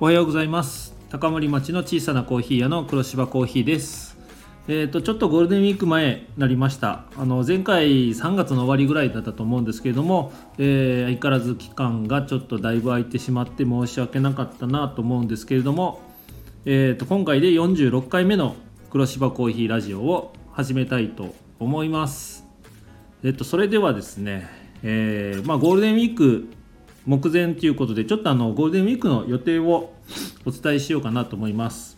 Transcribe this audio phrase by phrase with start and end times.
[0.00, 0.94] おはようございます。
[1.10, 4.16] 高森町の小さなコーヒー屋の黒芝コーヒーです。
[4.68, 7.06] えーと、ちょっとゴールデンウィーク前になりました。
[7.16, 16.00] あの前回3月の終わりぐらいだったと思うんですけれども、えー、相変わらず期間がちょっとだいぶ空いてしまって申し訳なかったなと思うんですけれども、
[16.64, 18.54] えーと、今回で46回目の
[18.90, 22.44] 黒芝コーヒーラジオを始めたいと思います。
[23.24, 24.48] えっ、ー、と、それではですね、
[24.84, 26.48] えー、まあ、ゴールデンウィーク
[27.08, 29.94] 目前ということでちょっとあのゴールデンウィークの予定を
[30.44, 31.96] お伝えしようかなと思います。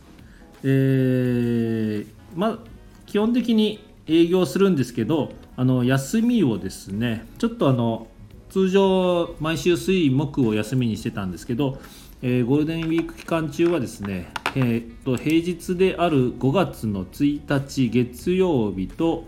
[0.63, 2.07] えー、
[2.37, 2.61] ま
[3.07, 8.07] 基本的に営業するんですけどあの休みをですねちょっとあの
[8.51, 11.81] 通常毎週水木を休みにしてたんですけど、
[12.23, 19.25] えー、ゴールデンウィーク期間中はですね、えー、と平日である5月の1日月曜日と、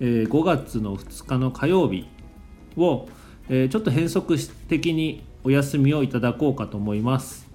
[0.00, 2.08] えー、5月の2日の火曜日
[2.78, 3.06] を
[3.48, 7.46] えー、ちょっと変則的にお休みをいただこうかと思います。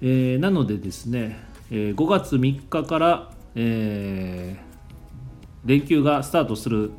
[0.00, 4.54] えー、なのでですね、えー、5月3日から、え
[5.64, 6.90] 連休がスタートする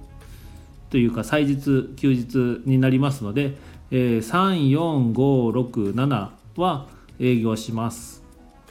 [0.89, 3.55] というか祭日休日になりますので、
[3.91, 6.87] え34567は
[7.19, 8.23] 営業します。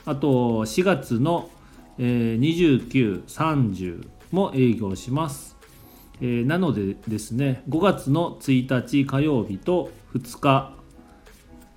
[0.05, 1.49] あと4月の、
[1.99, 5.56] え2930も営業します。
[6.21, 10.73] えー、なのでですね5月の1日火曜日と2日、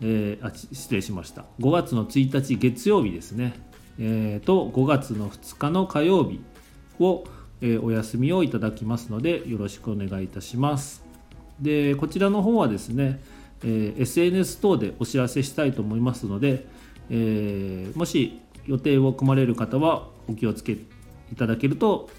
[0.01, 1.45] えー、あ失礼しました。
[1.59, 3.53] 5月の1日月曜日ですね、
[3.99, 6.41] えー、と5月の2日の火曜日
[6.99, 7.25] を、
[7.61, 11.03] え、お休みをいただきますのでよろしくお願いいたします。
[11.59, 13.21] でこちらの方はですね、
[13.63, 16.65] え、SNS 等でお知らせしたいと思いますので、
[17.09, 22.09] え、もし予定を組まれる方はお気をつけいただけると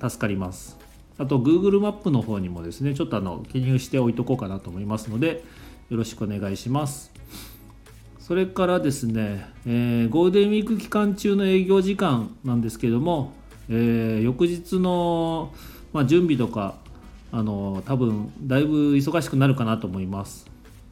[0.00, 0.79] 助かります。
[1.20, 5.44] あと Google マップの方にもですねちょっとあの記入しておいとこうかなと思いますので
[5.90, 7.12] よろしくお願いします。
[8.18, 13.32] それからですね、えー、ゴールデンウィーク期間中の営業時間なんですけども、
[13.68, 15.52] えー、翌日の、
[15.92, 16.76] まあ、準備とか
[17.32, 20.46] あの多分だいぶ忙しくなるかなと思います、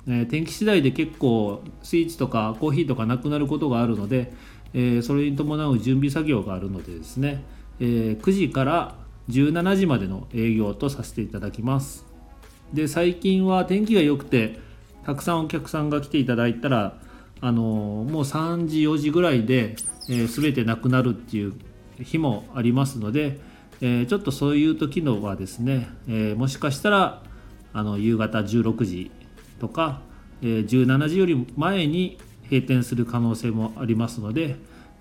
[0.09, 4.33] え、天気次第で結構スイーツとかコーヒーとかなくなることがあるので、
[4.75, 7.45] えそれに伴う準備作業があるのでですね、
[7.81, 8.95] え9時から
[9.29, 12.07] 17時までの営業とさせていただきます。
[12.73, 14.59] で最近は天気が良くて
[15.05, 16.99] たくさんお客さんが来ていただいたら
[17.41, 19.77] あのもう3時4時ぐらいで、
[20.11, 21.55] えー、全てなくなるっていう
[21.99, 23.39] 日もありますので、
[23.81, 27.23] えー、ちょっとそういう時のはですね、えー、もしかしたら
[27.73, 29.11] あの夕方16時
[29.61, 30.01] とか、
[30.43, 32.19] えー、17時より前に
[32.51, 34.57] 閉店する可能性もありますので、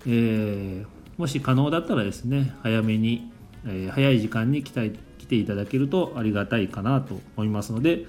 [0.06, 0.86] え
[1.18, 3.32] もし可能だったらですね早めに
[3.66, 8.06] え早い時間に来た来ていただけるとありがたいかなと思いますのでよ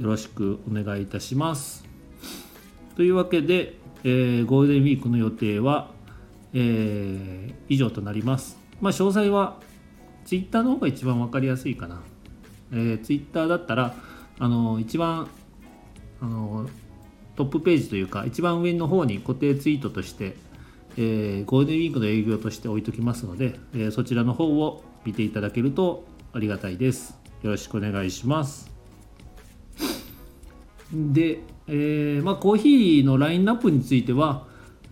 [0.00, 1.84] ろしくお願いいたします。
[2.96, 5.90] というわけで、えー、ゴールデンウィークの予定は、
[6.52, 8.58] えー、以上となります。
[8.80, 9.60] まあ、詳細は
[10.24, 12.02] Twitter の方が一番分かりやすいかな。
[12.72, 13.94] えー、Twitter だったら
[14.38, 15.28] あの一番
[16.20, 16.68] あの
[17.36, 20.36] トップページというか一番上の方に固定ツイートとして
[20.96, 27.18] えー、ゴールデンウィークの営業として置いときますので、えー、そちらの方を見ていただけるとありがたいです。
[27.42, 28.70] よろしくお願いします。
[30.92, 34.46] で、えー、まあ、コーヒーのラインナップについては、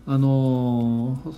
[0.06, 1.34] あのー、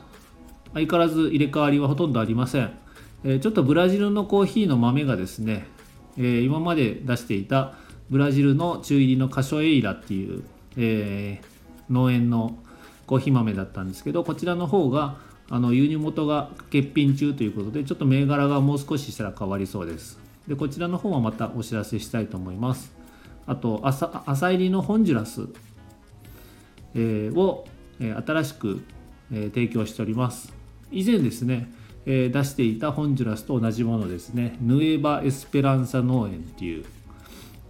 [0.74, 2.82] 相変わらず入れ替わりはほとんどありません。
[3.24, 5.66] えちょっとブラジルのコーヒーの豆がですね、
[6.16, 7.74] え今まで出していた
[8.10, 10.44] ブラジルの中入りのカショエイラっていう、
[10.76, 11.40] え
[11.88, 12.58] 農園の
[13.06, 15.16] コーヒー豆だったんですけどこちらの方が
[15.50, 20.18] あの輸入元が欠品中ということでちょっと銘柄がもう少ししたら変わりそうです。
[20.48, 22.92] でこちらの方はまたお知らせしたいと思います。
[23.46, 25.48] あと朝朝入りのホンジュラス、
[26.94, 27.66] えー、を、
[28.00, 28.84] えー、新しく、
[29.32, 30.52] えー、提供しております。
[30.90, 31.72] 以前ですね、
[32.04, 36.84] え出していたホンジュラスと同じものですねヌエバ・エスペランサ農園っていう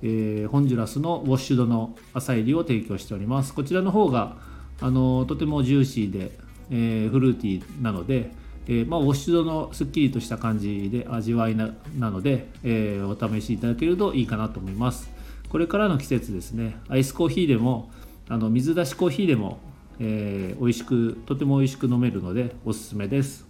[0.03, 3.55] えー、ホンジュラスのウォッシュドの朝入りを提供しております。
[3.55, 4.37] こちらの方が
[4.83, 6.33] あのとてもジューシーで、
[6.71, 8.31] えー、フルーティーなので、
[8.67, 15.11] えー、まあ、ウォッシュドのすっきりとした感じで味わいなので、えー、お試しいただけるといいかなと思います。
[15.49, 16.77] これからの季節ですね。
[16.89, 17.91] アイスコーヒーでも
[18.29, 19.59] あの水出しコーヒーでも、
[19.99, 23.47] えー、美味しくとても美味しく飲めるのでおすすめです。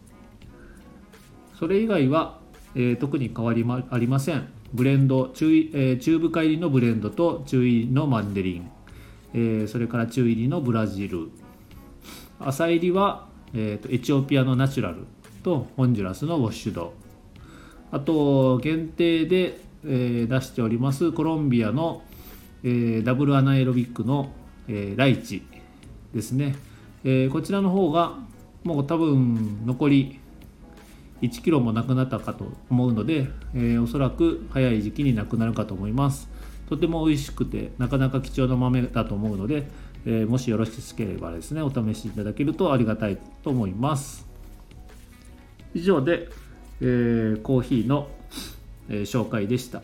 [1.59, 2.41] それ以外は、
[2.75, 4.49] え、特に変わり、ありません。
[4.75, 8.71] ブレンド中,、えー、中深入りのブレンドと中入りのマンデリン。
[9.35, 11.31] えー、それから中入りのブラジル。
[12.39, 15.07] 浅入りは、えーと、エチオピアのナチュラル
[15.43, 16.95] とホンジュラスのウォッシュド。
[17.91, 22.03] あと限定で、えー、出しておりますコロンビアの、
[22.65, 24.33] えー、ダブルアナエロビックの、
[24.67, 25.43] えー、ライチ
[26.15, 26.57] ですね、
[27.05, 28.19] え、こちらの方が
[28.65, 30.21] もう多分残り
[31.21, 36.29] 1キロもなくなったかと思うので、え、おそらく早い時期になくなるかと思います。
[36.73, 39.69] とても美味しくてなかなか貴重な豆だと思うので、
[40.07, 44.27] えー、もしよろしければですねお試しいただけるとありがたいと思います。
[45.75, 46.29] 以上で、
[46.81, 48.09] えー、コーヒーの、
[48.89, 49.83] え紹介でした、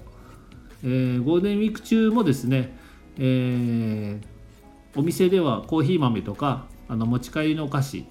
[0.82, 2.74] えーゴールデンウィーク中もですね、
[3.18, 4.18] え
[4.96, 8.06] お店ではコーヒー豆とかあの持ち帰りのお菓子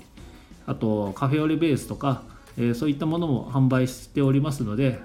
[0.67, 2.21] あとカフェオレベースとか、
[2.57, 4.99] え、そういったものも販売しておりますので、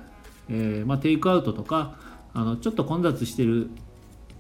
[0.51, 1.97] え、まあ、テイクアウトとか
[2.35, 3.71] あのちょっと混雑してる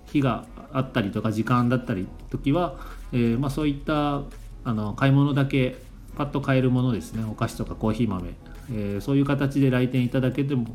[0.06, 2.78] 日があったりとか時間だったり時は、
[3.12, 4.22] えー、まあ、そういった
[4.64, 5.76] あの買い物だけ
[6.16, 7.24] パッと買えるものですね。
[7.24, 8.34] お菓子とかコーヒー豆、
[8.70, 10.66] えそういう形で来店いただけても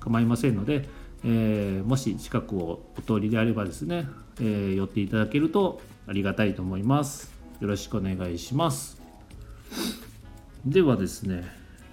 [0.00, 0.88] 構いませんので、
[1.24, 4.08] えもし近くをお通りであればですね、
[4.40, 7.32] え寄っていただけるとありがたいと思います。
[7.60, 9.00] よろしくお願いします。
[10.64, 11.44] ではですね、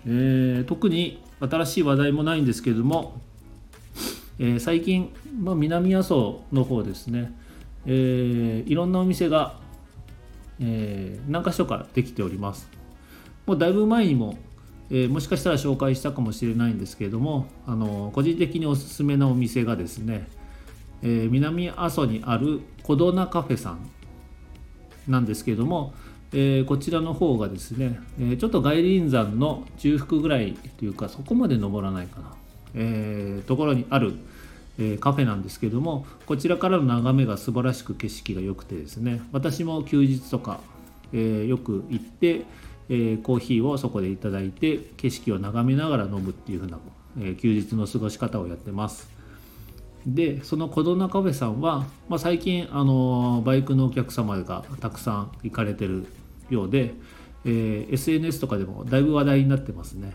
[0.06, 3.22] えー、特に新しい話題もないんですけれども、
[4.40, 7.34] えー、最近、まあ、南阿蘇の方ですね、
[7.86, 9.60] えー、いろんなお店が、
[10.60, 12.70] え何か所かできております。
[13.46, 14.38] もうだいぶ前にも、
[14.90, 20.28] えもしかしたら紹介したかもしれないんですけれどもあの個人的におすすめのお店がですね、
[21.02, 23.90] え南阿蘇にあるコドナカフェさん
[25.08, 25.94] なんですけれども、
[26.34, 32.34] えー、こちらの方がですね、えー、ちょっと外輪山の中腹ぐらいというかそこまで登らないかな、
[32.76, 34.14] えー、ところにある、
[34.78, 40.60] えカフェなんですけどもこちらからの眺めが素晴らしく景色が良くてですね私も休日とか、
[41.14, 42.42] えよく行って、
[42.90, 46.80] えコーヒーをそこでいただいて景色を眺めながら飲むっていう風な、
[47.22, 49.16] え休日の過ごし方をやってます。
[50.06, 56.06] でそのコドナカフェさんは、まあ、最近あのバイクのお客様がたくさん行かれてる
[56.50, 56.94] ようで、
[57.44, 60.14] えー、SNS とかでもだいぶ話題になってますね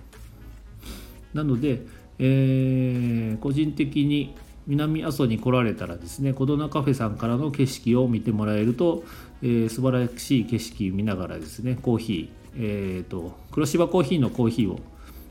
[1.34, 1.82] なので、
[2.22, 4.34] えー、個人的に
[4.66, 9.02] 南阿蘇に来られたらですねコドナカフェさんからの景色を見てもらえると、
[9.42, 14.80] えー、素晴らしい景色見ながらですねコーヒー、えーと黒芝コーヒーのコーヒーを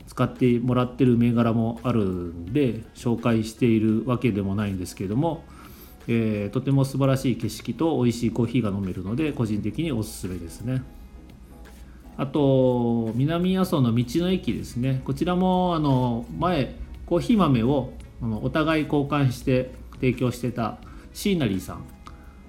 [0.08, 5.44] 使ってもらってる銘柄もあるんで紹介しているわけでもないんですけども、
[6.08, 10.82] えー、とても素晴らしい景色と美味しいコーヒーが飲めるので個人的におすすめですね。
[12.16, 15.00] あと南阿蘇の道の駅ですね。
[15.04, 16.74] こちらもあの前
[17.10, 17.92] コーヒー豆を
[18.42, 20.78] お互い交換して提供してた
[21.12, 21.84] シーナリーさん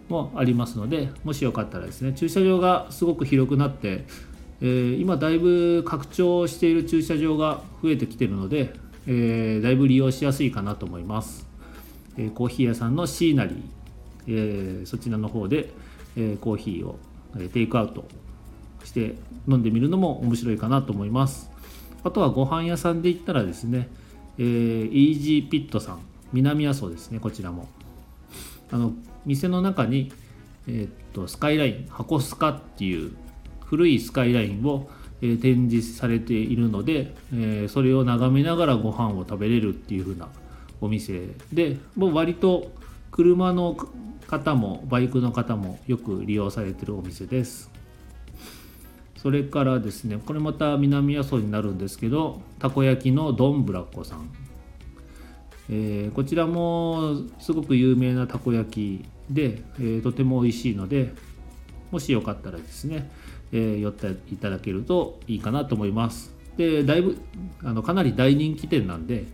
[0.07, 4.05] もありますのでもしよかったらですね駐車場がすごく広くなって
[4.63, 8.73] えー、今だいぶ拡張している駐車場が増えてきてるので、
[9.07, 11.47] えー、だいぶ利用しやすいかなと思います、
[12.15, 15.71] えー、コーヒー屋さんのシーナリー、えそちらの方で、
[16.15, 16.99] えコーヒーを
[17.51, 18.05] テイクアウト
[18.83, 19.15] して
[19.47, 21.49] 飲んでみるのも面白いかなと思います。
[22.03, 23.89] あとはご飯屋さんで言ったらですね、
[24.41, 25.99] えー、イージーピットさん
[26.33, 27.67] 南阿蘇ですねこちらも。
[28.71, 28.93] あの
[29.23, 30.11] 店の中に、
[30.67, 33.11] えー、っとスカイライン箱スカっていう
[33.63, 34.89] 古いスカイラインを、
[35.21, 40.27] え展示されているので、えそれを眺めながらご飯を食べれるっていう風な
[40.81, 42.71] お店でもう割と
[43.11, 43.77] 車の
[44.27, 47.69] 方もバイクの方もよく利用されてるお店です。
[49.21, 54.30] それからですねこれまた南阿蘇になるんですけどたこ焼きのどんぶらっこさん、
[55.69, 61.13] えー、こちらもすごく有名なたこ焼きで、えー、とても美味しいので
[61.92, 63.09] もしよかったらですね
[63.51, 66.33] えー、寄っていただけるといいかなと思います。
[66.57, 67.18] でだいぶ
[67.63, 69.25] あのかなり大人気店なんで、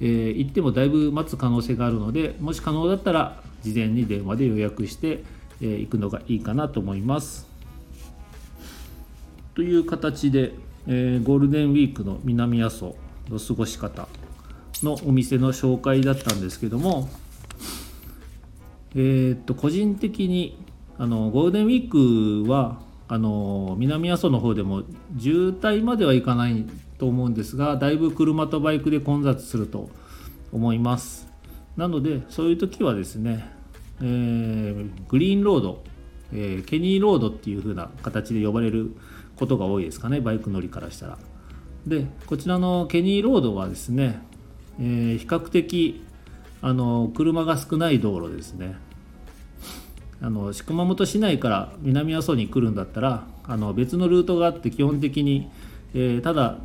[0.00, 5.22] えー、行ってもだいぶ待つ可能性があるのでもし可能だったら事前に電話で予約して、
[5.60, 7.45] えー、行くのがいいかなと思います。
[9.56, 10.52] という形で、
[10.86, 12.94] えー、ゴールデンウィークの南阿蘇
[13.30, 14.06] の過ごし方
[14.82, 17.08] のお店の紹介だったんですけども、
[18.94, 20.62] えー、っと個人的に
[20.98, 24.82] あのゴールデンウィークはあの南阿蘇の方でも
[25.18, 26.66] 渋滞まではいかない
[26.98, 29.88] と思うんですがだいぶ車とバイクで混雑すると
[30.52, 31.26] 思います。
[31.78, 33.48] なのでそういう時はですね、
[34.02, 35.82] えー、グリーンロード、
[36.34, 38.94] えー、ケニーロードっていう風な形で呼ばれる
[39.36, 41.18] ことが多いですかねバイク乗りからしたら。
[41.86, 44.20] でこちらのケニーロードはですね、
[44.80, 46.04] えー、比較的
[46.60, 48.76] あの車が少ない道路ですね。
[50.20, 55.50] あの熊本市内から南阿蘇に来るんだったらあの別のルートがあって基本的に、
[55.94, 56.56] えー、ただ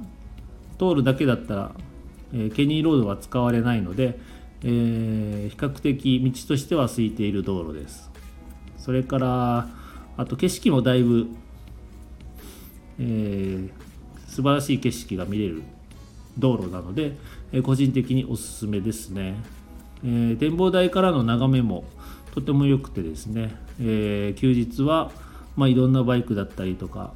[0.79, 1.71] 通るだけだったら、
[2.33, 4.17] えー、ケニーロードは使われないので、
[4.63, 8.09] えー、比較的道としては空いている道路です。
[8.77, 9.69] それから
[10.17, 11.27] あと景色もだいぶ
[13.01, 13.69] えー、
[14.27, 15.63] 素晴らしい景色が見れる
[16.37, 17.17] 道路なので、
[17.51, 19.35] えー、個人的におすすめですね、
[20.03, 21.83] えー、展望台からの眺めも
[22.33, 25.11] とても良くてですね、え休日は、
[25.57, 27.11] まあ、いろんなバイクだったりとか、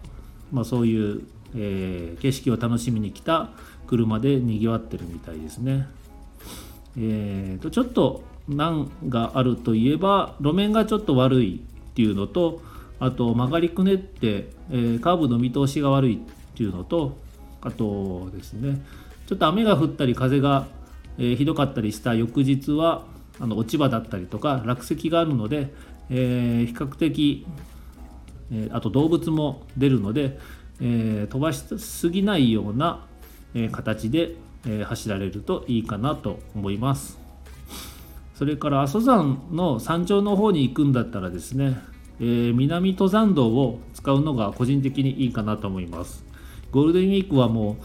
[0.51, 1.21] まあ、そういう、
[1.55, 3.51] え景色を楽しみに来た
[3.87, 5.87] 車でにぎわってるみたいですね。
[6.97, 12.61] えーと、ちょっと難があるといえば路面がちょっと悪いっていうのと
[12.99, 16.17] あと曲がりくねって、えー、カーブの見通しが悪いっ
[16.55, 17.17] ていうのと
[17.61, 18.81] あとですね
[19.27, 20.67] ちょっと雨が降ったり風が、
[21.17, 23.05] えー、ひどかったりした翌日は
[23.39, 25.73] あの落ち葉だったりとか落石があるので、
[26.09, 27.45] えー、比較的、
[28.51, 30.39] えあと動物も出るので、
[30.79, 33.05] え飛ばしすぎないような、
[33.53, 34.35] え形で
[34.67, 37.19] え走られるといいかなと思います。
[38.35, 41.77] それから阿蘇山の山頂の方に行くんだったらですね、
[42.19, 46.23] えー、南登山道を使うのが個人的にいいかなと思います。
[46.71, 47.77] ゴールデンウィークはも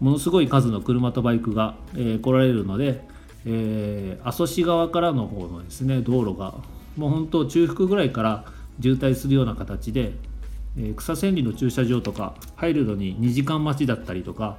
[0.00, 3.02] うものすごい数の車とバイクが、えー、来られるので、
[3.46, 6.54] えー、阿蘇市側からの方のですね道路が
[6.96, 8.44] もう本当中腹ぐらいから
[8.80, 10.12] 渋滞するような形で、
[10.78, 14.58] え草千里の駐車場とか入るのに2時間待ちだったりとか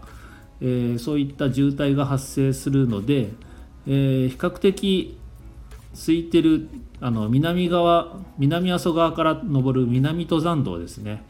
[0.62, 3.29] え、そういった渋滞が発生するので、
[3.88, 5.17] え、比較的
[5.94, 11.24] 空いてるあの南側南阿蘇側から登る南登山道ですね、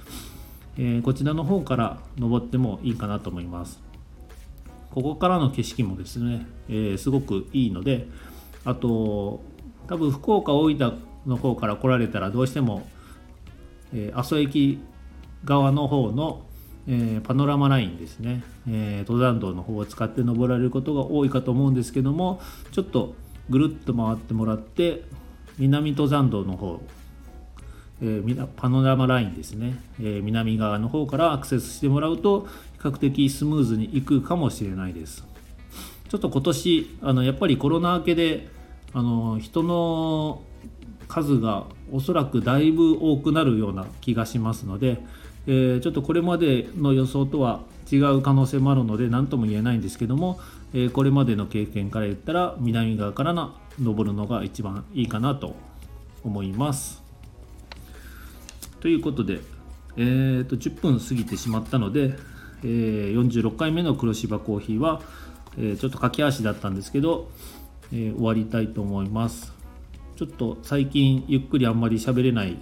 [0.78, 3.82] えー、こちらの方から登ってもいいかなと思います。
[4.92, 8.08] ここからの景色もですね、えー、すごくいいので
[8.66, 9.44] あと
[9.88, 12.88] 多分福岡大分の方から来られたらどうしても、
[13.94, 14.80] えー、阿蘇駅
[15.44, 16.48] 側の方の
[16.90, 22.40] えー、パノラマラインですね、えー、登山道の方を使って登られることが多いかと思うんですけども
[22.72, 23.14] ちょっと
[23.50, 25.04] ぐるっと回ってもらって
[25.58, 26.82] 南登山道の方、
[28.02, 35.26] えー、パノラマラインですね、え南側の方からアクセスしてもらうと比較的スムーズにいくかもしれないです。
[36.10, 38.48] ちょっと今年あのやっぱりコロナ明けで
[38.94, 40.42] あの人の
[41.08, 45.00] 数がおそらくだいぶ多くなるような気がしますので、
[45.48, 50.40] えー、ちょっとこれまでの予想とは違う可能性もあるので何とも言えないんですけども、
[50.74, 55.56] え、これまでの経験から言ったら南側からの登るのが一番いいかなと
[56.24, 57.02] 思います。
[58.80, 59.40] ということで、
[59.96, 62.16] えーと、10分過ぎてしまったので、
[62.64, 65.02] えー、46回目の黒芝コーヒーは、
[65.58, 67.30] えー、ちょっと駆け足だったんですけど、
[67.92, 69.54] えー、終わりたいと思います。
[70.16, 72.58] ちょっと最近ゆっくりあんまり喋れない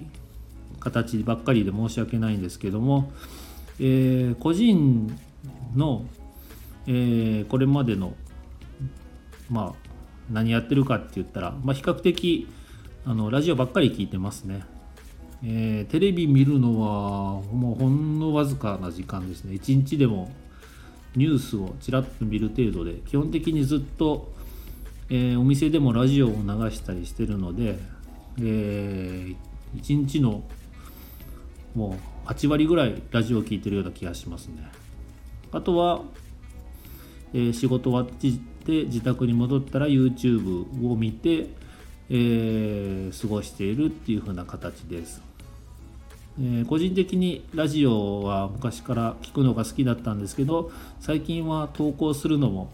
[0.79, 3.11] 形ばっかりで申し訳ないんですけども、
[3.79, 5.17] えー、個人
[5.75, 6.05] の、
[6.87, 8.13] えー、これまでの
[9.49, 9.85] まあ
[10.31, 12.47] 何やってるかって言ったら、まあ、比較的
[13.05, 14.63] あのラジオばっかり聞いてますね、
[15.43, 19.53] えー、テレビ見るのはもうほんのわずかな時間ですね。
[19.53, 20.31] 一日でも
[21.15, 24.33] ニュースをちらっと見る程度で基本的にずっと、
[25.09, 26.35] えー、お店でもラジオを流
[26.71, 27.77] したりしてるので、
[28.39, 29.35] えー、
[29.75, 30.43] 一日の
[31.73, 34.69] もう8割ぐらいラジオを聴いてるような気がしますね。
[35.51, 36.01] あとは、
[37.33, 38.19] えー、仕事終わっ
[38.65, 41.47] て自宅に戻ったら YouTube を見て、
[42.09, 45.21] えー、過ごしているっていう風な形です、
[46.39, 52.71] えー、個人的にラジオは昔から聞くのが好きだったんですけど最近は投稿するのも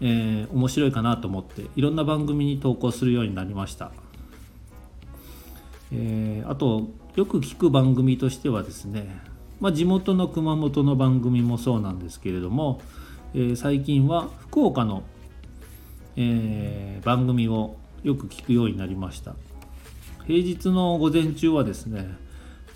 [0.00, 3.92] えー、面白いかなと思っていろんな番組に投稿するようになりました、
[5.90, 9.08] えー、あとよく聞く番組としてはですね、
[9.58, 12.82] まあ、地元の熊本の番組もそうなんですけれども、
[13.34, 15.02] えー、最近は福岡の、
[16.16, 19.34] えー、番組をよく聞くようになりました。
[20.26, 22.06] 平日の午前中はですね、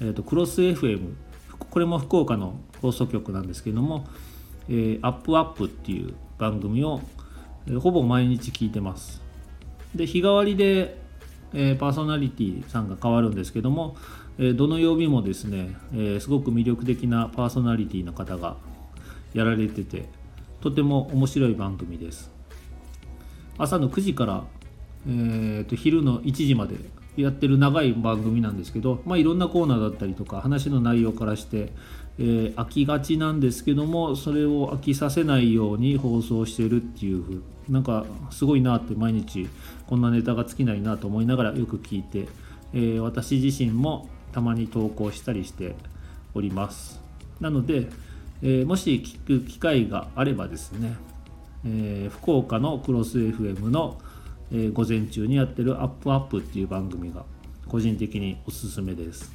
[0.00, 1.12] えーと、クロス FM
[1.59, 4.06] これも福岡の放送局なんですけども
[4.70, 7.00] 「えー、アップアップっていう番組を、
[7.68, 9.20] え、ほぼ毎日聞いてます。
[9.94, 10.99] で日替わりで、
[11.52, 13.97] えー、パーソナリティさんが変わるんですけども
[14.42, 18.56] えどの曜日もですね、えすごく魅力的なパーソナリティの方が
[19.35, 20.09] やられてて
[20.62, 22.30] とても面白い番組です。
[23.59, 24.44] 朝の9時から、
[25.06, 26.76] えー、と昼の1時まで
[27.16, 31.73] やってる長い番組なんですけど、まあ、いろんなコーナーだったりとか話の内容からして、
[32.18, 39.49] えー、飽きがちなんですけどもそれを飽きさせないように放送してるっていうなんかすごいなって毎日
[39.87, 42.28] こんなネタが尽きないなと思いながらよく聞いて、
[42.73, 45.75] えー、私自身もたまに投稿したりして
[46.34, 47.00] おります。
[47.40, 47.88] なので、
[48.42, 50.94] えー、もし聞く機会があればですね、
[51.64, 53.99] えー、福岡のクロス FM の、
[54.52, 57.25] えー、午前中にやってる「アップアップっていう番組が
[57.68, 59.32] 個人的におすすめです。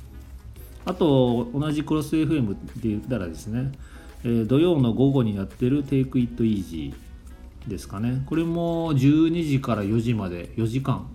[0.85, 3.71] あと同じクロス FM で言ったらですね、
[4.23, 6.93] えー、土曜の午後にやってる Take It Easy
[7.67, 8.23] ですかね。
[8.27, 11.07] これも12時から4時まで4時間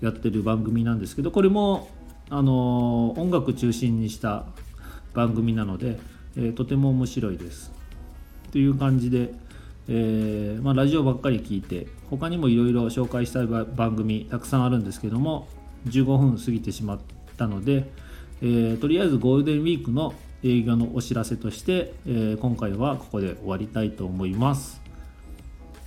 [0.00, 1.88] やってる番組なんですけどこれも
[2.32, 4.46] あの音楽中心にした
[5.12, 5.98] 番組なので、
[6.34, 7.70] えー、とても面白いです。
[8.52, 9.34] という感じで、
[9.86, 15.46] えー、まあ、ラジオばっかり聞いて他にもいろいろ紹介したい番組たくさんあるんですけども
[15.88, 16.98] 15分過ぎてしまっ
[17.36, 17.90] たので、
[18.40, 24.80] えー、とりあえずゴールデンウィークの営業のお知らせとして、え今回はここで終わりたいと思います。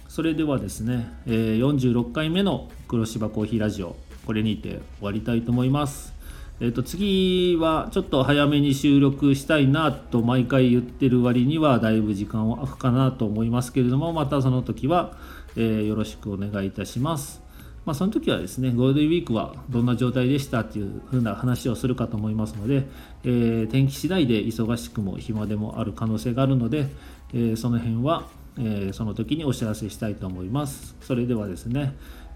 [0.07, 6.14] それではですね、え46回目の黒芝コーヒーラジオこれにて終わりたいと思います。
[6.61, 15.17] えー、と次はちょっと早めに収録したいなと毎回言ってる割にはだいぶ時間は空くかなと思いますけれどもまたその時は、
[15.57, 17.43] えー、よろしくお願いいたします。
[17.85, 22.87] まあ、その時はですねゴールデンウィークはどんな状態でしたっていう風な話をするかと思いますので、
[23.23, 26.87] えー、天気次第で忙しくも暇でもある可能性があるので、
[27.31, 30.95] えー、その辺は、えー、その時にお知らせしたいと思います。
[31.01, 31.93] それではですね、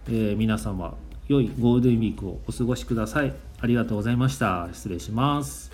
[0.08, 0.96] え皆様
[1.28, 3.49] 良いゴールデンウィークをお過ごしください。
[3.62, 4.70] ありがとうございました。
[4.72, 5.72] 失礼します。